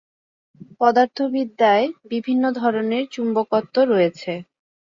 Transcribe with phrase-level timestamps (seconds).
[0.79, 4.31] পদার্থবিদ্যায় বিভিন্ন ধরনের চুম্বকত্ব রয়েছে।